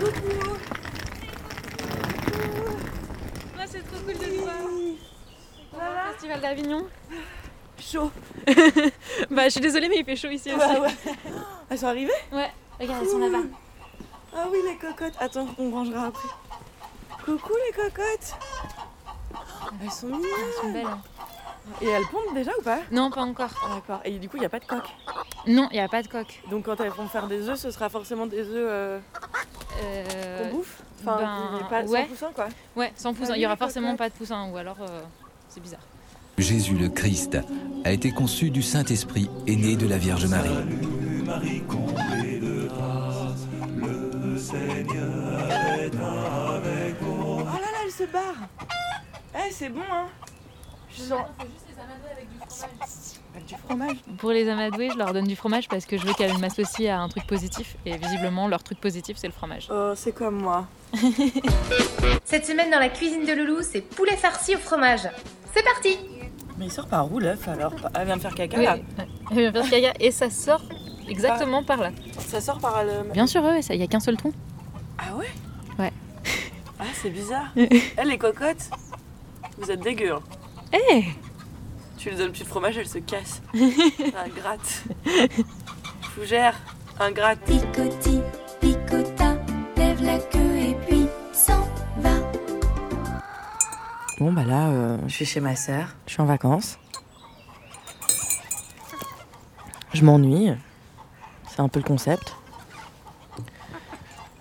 Coucou 0.07 0.57
Ah, 3.59 3.65
c'est 3.67 3.81
trop 3.81 3.99
cool 4.05 4.13
de 4.15 4.19
te 4.19 4.41
voir 4.41 4.55
Voilà, 5.73 6.05
Festival 6.13 6.41
d'Avignon 6.41 6.87
Chaud 7.81 8.11
Bah, 9.31 9.45
je 9.45 9.49
suis 9.51 9.61
désolée, 9.61 9.89
mais 9.89 9.99
il 9.99 10.05
fait 10.05 10.15
chaud 10.17 10.29
ici 10.29 10.53
aussi. 10.53 10.59
Bah 10.59 10.81
ouais. 10.81 10.95
Elles 11.71 11.79
sont 11.79 11.87
arrivées 11.87 12.13
Ouais, 12.33 12.53
regarde, 12.79 13.03
elles 13.03 13.09
sont 13.09 13.19
là-bas. 13.19 13.45
Ah 14.35 14.47
oui, 14.51 14.59
les 14.67 14.77
cocottes. 14.77 15.15
Attends, 15.19 15.49
on 15.59 15.71
rangera 15.71 16.07
après. 16.07 16.29
Coucou 17.25 17.53
les 17.67 17.73
cocottes. 17.73 18.35
Elles 19.83 19.91
sont 19.91 20.07
mignonnes. 20.07 20.25
Elles 20.47 20.63
sont 20.63 20.73
belles. 20.73 20.97
Et 21.83 21.89
elles 21.89 22.07
pondent 22.07 22.35
déjà 22.35 22.53
ou 22.59 22.63
pas? 22.63 22.79
Non, 22.93 23.11
pas 23.11 23.23
encore. 23.23 23.51
D'accord. 23.75 24.01
Et 24.05 24.19
du 24.19 24.29
coup, 24.29 24.37
il 24.37 24.41
n'y 24.41 24.47
a 24.47 24.51
pas 24.51 24.61
de 24.61 24.67
coque? 24.67 24.89
Non, 25.49 25.69
il 25.73 25.75
n'y 25.75 25.81
a 25.81 25.89
pas 25.89 26.03
de 26.03 26.09
coque. 26.09 26.43
Donc 26.51 26.67
quand 26.67 26.81
elles 26.81 26.91
vont 26.91 27.09
faire 27.09 27.27
des 27.27 27.49
œufs, 27.49 27.59
ce 27.59 27.71
sera 27.73 27.89
forcément 27.89 28.27
des 28.27 28.43
œufs 28.43 28.69
euh, 28.71 29.01
Euh, 29.83 30.51
qu'on 30.51 30.57
bouffe 30.57 30.83
Enfin, 31.03 31.19
ben, 31.61 31.67
pas 31.69 31.87
sans 31.87 31.93
ouais. 31.93 32.07
poussin, 32.07 32.31
quoi. 32.35 32.49
Ouais, 32.75 32.93
sans 32.97 33.15
poussin. 33.15 33.35
Il 33.37 33.43
y 33.43 33.47
aura 33.47 33.57
forcément 33.57 33.95
pas 33.97 34.09
de 34.09 34.15
poussin, 34.15 34.49
ou 34.51 34.57
alors 34.57 34.79
euh, 34.81 35.03
c'est 35.49 35.61
bizarre. 35.61 35.81
Jésus 36.39 36.75
le 36.75 36.89
Christ 36.89 37.39
a 37.85 37.93
été 37.93 38.11
conçu 38.11 38.51
du 38.51 38.63
Saint-Esprit 38.63 39.31
et 39.47 39.57
né 39.57 39.77
de 39.77 39.87
la 39.87 39.99
Vierge 39.99 40.27
Marie. 40.27 40.51
Marie 41.25 41.63
comblée 41.63 42.41
de 42.41 42.69
grâce, 42.69 43.47
le 43.77 44.37
Seigneur 44.39 45.51
est 45.79 45.95
avec 45.95 47.01
vous. 47.01 47.41
Oh 47.41 47.45
là 47.45 47.61
là, 47.61 47.79
elle 47.85 47.93
se 47.93 48.05
barre 48.11 48.49
Eh, 49.35 49.51
c'est 49.51 49.69
bon, 49.69 49.81
hein 49.91 50.07
Je 50.91 51.03
sens... 51.03 51.21
Avec 51.39 52.29
du 52.31 52.39
fromage 52.39 52.89
Pour 54.19 54.31
les 54.31 54.49
amadoués, 54.49 54.91
je 54.91 54.99
leur 54.99 55.13
donne 55.13 55.27
du 55.27 55.37
fromage 55.37 55.69
parce 55.69 55.85
que 55.87 55.97
je 55.99 56.07
veux 56.07 56.15
qu'elles 56.15 56.37
m'associent 56.39 56.95
à 56.99 57.01
un 57.03 57.09
truc 57.09 57.27
positif. 57.27 57.77
Et 57.85 57.97
visiblement, 57.97 58.49
leur 58.49 58.63
truc 58.63 58.81
positif, 58.81 59.17
c'est 59.19 59.27
le 59.27 59.33
fromage. 59.33 59.69
Oh, 59.71 59.93
c'est 59.95 60.13
comme 60.13 60.41
moi. 60.41 60.67
Cette 62.25 62.47
semaine 62.47 62.71
dans 62.71 62.79
la 62.79 62.89
cuisine 62.89 63.25
de 63.25 63.33
Loulou, 63.33 63.63
c'est 63.63 63.81
poulet 63.83 64.17
farci 64.17 64.55
au 64.55 64.59
fromage. 64.59 65.09
C'est 65.55 65.63
parti 65.65 65.99
Mais 66.59 66.67
il 66.67 66.73
sort 66.73 66.87
par 66.87 67.11
où 67.13 67.19
l'œuf 67.19 67.47
alors? 67.49 67.75
Elle 67.95 68.07
vient 68.07 68.17
de 68.17 68.23
faire 68.23 68.35
caca 68.35 68.59
Oui, 68.59 68.65
là 68.65 68.75
ouais. 68.75 69.07
Elle 69.31 69.51
vient 69.53 69.53
faire 69.65 69.71
caca 69.71 69.93
et 70.01 70.11
ça 70.11 70.31
sort 70.31 70.63
exactement 71.09 71.63
par 71.63 71.79
là. 71.79 71.91
Ça 72.19 72.41
sort 72.41 72.59
par 72.59 72.83
le. 72.85 73.11
Bien 73.13 73.27
sûr, 73.27 73.43
ouais, 73.43 73.61
il 73.61 73.77
y 73.77 73.83
a 73.83 73.87
qu'un 73.87 74.01
seul 74.01 74.17
trou. 74.17 74.33
Ah 74.99 75.15
ouais? 75.17 75.27
Ouais. 75.79 75.93
Ah, 76.79 76.85
c'est 77.01 77.11
bizarre. 77.11 77.49
Elle, 77.97 78.09
les 78.09 78.19
cocottes, 78.19 78.71
vous 79.59 79.71
êtes 79.71 79.81
dégueu. 79.81 80.13
hein. 80.13 80.23
Eh 80.91 81.05
Tu 82.07 82.11
lui 82.11 82.19
donnes 82.19 82.31
plus 82.31 82.45
de 82.45 82.49
fromage, 82.49 82.79
elle 82.79 82.87
se 82.87 82.99
casse. 82.99 83.43
un 83.53 84.29
gratte. 84.29 84.85
Fougère, 86.15 86.55
un 87.01 87.11
gratte. 87.11 87.41
Picoti, 87.41 88.21
picota, 88.61 89.37
lève 89.77 90.01
la 90.05 90.21
queue 90.21 90.57
et 90.57 90.77
puis 90.87 91.09
s'en 91.33 91.67
va. 91.99 92.11
Bon, 94.21 94.33
bah 94.33 94.45
là, 94.45 94.69
euh, 94.69 94.99
je 95.09 95.15
suis 95.15 95.27
chez 95.27 95.41
ma 95.41 95.57
sœur. 95.57 95.97
Je 96.07 96.13
suis 96.13 96.23
en 96.23 96.27
vacances. 96.27 96.79
Je 99.93 100.05
m'ennuie. 100.05 100.53
C'est 101.49 101.59
un 101.59 101.69
peu 101.69 101.81
le 101.81 101.87
concept. 101.87 102.37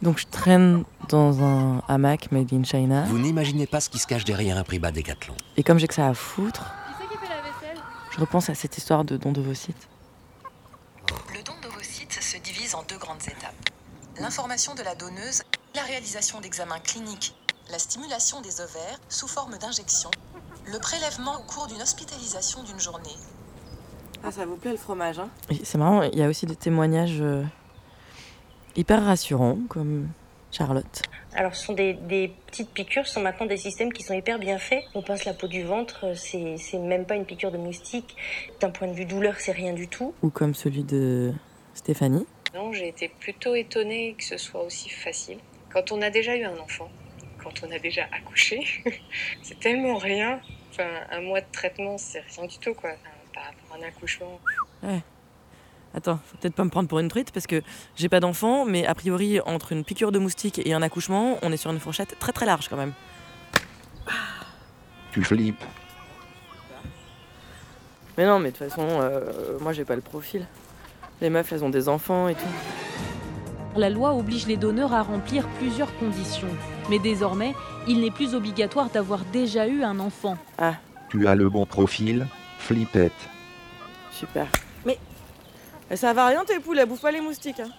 Donc 0.03 0.19
je 0.19 0.27
traîne 0.27 0.83
dans 1.09 1.43
un 1.43 1.81
hamac 1.87 2.31
made 2.31 2.53
in 2.53 2.63
China. 2.63 3.05
Vous 3.07 3.17
n'imaginez 3.17 3.65
pas 3.65 3.79
ce 3.79 3.89
qui 3.89 3.97
se 3.97 4.05
cache 4.05 4.23
derrière 4.23 4.55
un 4.55 4.63
prix 4.63 4.77
bas 4.77 4.91
Décathlon. 4.91 5.33
Et 5.57 5.63
comme 5.63 5.79
j'ai 5.79 5.87
que 5.87 5.95
ça 5.95 6.07
à 6.07 6.13
foutre, 6.13 6.61
Qui 6.61 6.93
c'est 6.99 7.07
qui 7.07 7.17
fait 7.17 7.33
la 7.33 7.41
vaisselle 7.41 7.81
je 8.15 8.21
repense 8.21 8.49
à 8.49 8.55
cette 8.55 8.77
histoire 8.77 9.03
de 9.03 9.17
don 9.17 9.33
d'ovocytes. 9.33 9.89
Le 11.33 11.43
don 11.43 11.53
d'ovocytes 11.61 12.13
se 12.21 12.37
divise 12.37 12.73
en 12.73 12.83
deux 12.83 12.97
grandes 12.97 13.21
étapes. 13.23 13.69
L'information 14.21 14.73
de 14.73 14.83
la 14.83 14.95
donneuse, 14.95 15.43
la 15.75 15.81
réalisation 15.81 16.39
d'examens 16.39 16.79
cliniques, 16.79 17.35
la 17.69 17.77
stimulation 17.77 18.39
des 18.39 18.61
ovaires 18.61 18.99
sous 19.09 19.27
forme 19.27 19.57
d'injection, 19.57 20.09
le 20.65 20.79
prélèvement 20.79 21.35
au 21.41 21.43
cours 21.43 21.67
d'une 21.67 21.81
hospitalisation 21.81 22.63
d'une 22.63 22.79
journée. 22.79 23.17
Ah, 24.23 24.31
ça 24.31 24.45
vous 24.45 24.55
plaît 24.55 24.71
le 24.71 24.77
fromage, 24.77 25.19
hein? 25.19 25.29
C'est 25.65 25.77
marrant, 25.77 26.01
il 26.03 26.17
y 26.17 26.23
a 26.23 26.29
aussi 26.29 26.45
des 26.45 26.55
témoignages 26.55 27.19
euh, 27.19 27.43
hyper 28.77 29.03
rassurants, 29.03 29.57
comme 29.67 30.07
Charlotte. 30.55 31.01
Alors, 31.33 31.53
ce 31.53 31.65
sont 31.65 31.73
des, 31.73 31.93
des 31.93 32.31
petites 32.47 32.69
piqûres, 32.69 33.05
ce 33.05 33.15
sont 33.15 33.21
maintenant 33.21 33.45
des 33.45 33.57
systèmes 33.57 33.91
qui 33.91 34.03
sont 34.03 34.13
hyper 34.13 34.39
bien 34.39 34.57
faits. 34.57 34.83
On 34.93 35.01
pince 35.01 35.25
la 35.25 35.33
peau 35.33 35.47
du 35.47 35.63
ventre, 35.63 36.15
c'est 36.15 36.55
c'est 36.57 36.79
même 36.79 37.05
pas 37.05 37.15
une 37.15 37.25
piqûre 37.25 37.51
de 37.51 37.57
moustique. 37.57 38.15
D'un 38.61 38.69
point 38.69 38.87
de 38.87 38.93
vue 38.93 39.05
douleur, 39.05 39.35
c'est 39.39 39.51
rien 39.51 39.73
du 39.73 39.89
tout. 39.89 40.13
Ou 40.21 40.29
comme 40.29 40.55
celui 40.55 40.83
de 40.83 41.33
Stéphanie. 41.73 42.25
Non, 42.53 42.71
j'ai 42.71 42.87
été 42.87 43.09
plutôt 43.09 43.53
étonnée 43.53 44.15
que 44.17 44.23
ce 44.23 44.37
soit 44.37 44.63
aussi 44.63 44.89
facile. 44.89 45.39
Quand 45.73 45.91
on 45.91 46.01
a 46.01 46.09
déjà 46.09 46.37
eu 46.37 46.45
un 46.45 46.57
enfant, 46.57 46.89
quand 47.43 47.63
on 47.67 47.71
a 47.71 47.79
déjà 47.79 48.03
accouché, 48.13 48.65
c'est 49.43 49.59
tellement 49.59 49.97
rien. 49.97 50.39
Enfin, 50.71 50.89
un 51.11 51.21
mois 51.21 51.41
de 51.41 51.51
traitement, 51.51 51.97
c'est 51.97 52.21
rien 52.21 52.47
du 52.47 52.57
tout, 52.59 52.73
quoi. 52.73 52.91
Enfin, 52.91 53.09
par 53.33 53.43
rapport 53.43 53.75
à 53.75 53.79
un 53.79 53.87
accouchement. 53.89 54.39
Ouais. 54.83 55.01
Attends, 55.95 56.19
faut 56.25 56.37
peut-être 56.37 56.55
pas 56.55 56.63
me 56.65 56.69
prendre 56.69 56.89
pour 56.89 56.99
une 56.99 57.07
truite 57.07 57.31
parce 57.31 57.47
que 57.47 57.61
j'ai 57.95 58.09
pas 58.09 58.19
d'enfant, 58.19 58.65
mais 58.65 58.85
a 58.85 58.93
priori, 58.93 59.39
entre 59.45 59.71
une 59.71 59.83
piqûre 59.85 60.11
de 60.11 60.19
moustique 60.19 60.59
et 60.65 60.73
un 60.73 60.81
accouchement, 60.81 61.37
on 61.41 61.51
est 61.53 61.57
sur 61.57 61.71
une 61.71 61.79
fourchette 61.79 62.17
très 62.19 62.33
très 62.33 62.45
large 62.45 62.67
quand 62.67 62.75
même. 62.75 62.91
Tu 65.13 65.23
flippes. 65.23 65.63
Mais 68.17 68.25
non, 68.25 68.39
mais 68.39 68.51
de 68.51 68.57
toute 68.57 68.67
façon, 68.69 68.85
euh, 68.89 69.57
moi 69.61 69.71
j'ai 69.71 69.85
pas 69.85 69.95
le 69.95 70.01
profil. 70.01 70.45
Les 71.21 71.29
meufs, 71.29 71.51
elles 71.53 71.63
ont 71.63 71.69
des 71.69 71.87
enfants 71.87 72.27
et 72.27 72.35
tout. 72.35 72.41
La 73.77 73.89
loi 73.89 74.13
oblige 74.13 74.47
les 74.47 74.57
donneurs 74.57 74.93
à 74.93 75.01
remplir 75.01 75.47
plusieurs 75.59 75.95
conditions. 75.97 76.49
Mais 76.89 76.99
désormais, 76.99 77.53
il 77.87 78.01
n'est 78.01 78.11
plus 78.11 78.35
obligatoire 78.35 78.89
d'avoir 78.89 79.23
déjà 79.25 79.67
eu 79.67 79.83
un 79.83 79.99
enfant. 79.99 80.37
Ah, 80.57 80.75
Tu 81.09 81.27
as 81.27 81.35
le 81.35 81.49
bon 81.49 81.65
profil, 81.65 82.27
flippette. 82.59 83.13
super. 84.11 84.47
Mais 85.89 85.95
mais 85.95 85.97
ça 85.97 86.13
va 86.13 86.27
rien 86.27 86.43
tes 86.43 86.59
poules, 86.59 86.79
elles 86.79 86.87
bouffent 86.87 87.01
pas 87.01 87.11
les 87.11 87.21
moustiques. 87.21 87.59
Hein. 87.59 87.69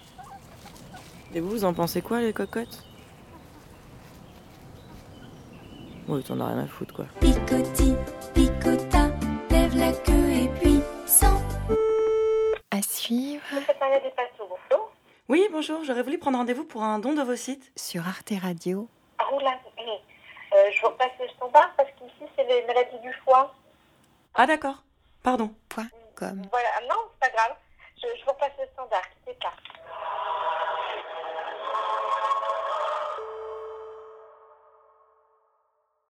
Et 1.33 1.39
vous, 1.39 1.49
vous 1.49 1.65
en 1.65 1.73
pensez 1.73 2.01
quoi 2.01 2.19
les 2.19 2.33
cocottes? 2.33 2.83
Oui, 6.07 6.23
t'en 6.23 6.39
as 6.39 6.47
rien 6.47 6.59
à 6.59 6.67
foutre 6.67 6.93
quoi. 6.93 7.05
Picoti, 7.19 7.93
picota, 8.33 9.09
lève 9.51 9.77
la 9.77 9.91
queue 9.91 10.31
et 10.31 10.47
puis 10.59 10.79
s'en 11.05 11.41
À 12.71 12.81
suivre. 12.81 13.43
Oui, 15.29 15.45
bonjour, 15.51 15.83
j'aurais 15.83 16.03
voulu 16.03 16.17
prendre 16.17 16.37
rendez-vous 16.37 16.63
pour 16.63 16.83
un 16.83 16.99
don 16.99 17.13
d'ovocytes. 17.13 17.71
Sur 17.75 18.07
Arte 18.07 18.31
Radio. 18.41 18.87
Ah, 19.19 19.25
oula, 19.35 19.59
oui. 19.77 19.83
Euh, 20.53 20.71
je 20.73 20.81
vous 20.81 20.87
repasse 20.87 21.11
le 21.19 21.27
standard 21.35 21.73
parce 21.75 21.89
qu'ici, 21.91 22.31
c'est 22.37 22.45
les 22.45 22.65
maladies 22.65 22.99
du 23.03 23.11
foie. 23.25 23.53
Ah 24.35 24.47
d'accord, 24.47 24.81
pardon. 25.21 25.53
Voilà, 26.19 26.69
non, 26.89 26.95
c'est 27.11 27.29
pas 27.29 27.35
grave. 27.35 27.57
Je, 28.01 28.07
vous 28.25 28.31
repasse 28.31 28.51
le 28.59 28.67
standard, 28.73 29.01
quittez 29.09 29.37
pas. 29.41 29.53